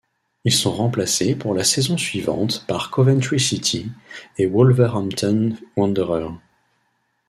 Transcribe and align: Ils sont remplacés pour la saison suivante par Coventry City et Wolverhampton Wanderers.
Ils 0.45 0.51
sont 0.51 0.71
remplacés 0.71 1.35
pour 1.35 1.53
la 1.53 1.63
saison 1.63 1.95
suivante 1.95 2.65
par 2.67 2.89
Coventry 2.89 3.39
City 3.39 3.91
et 4.39 4.47
Wolverhampton 4.47 5.55
Wanderers. 5.77 6.39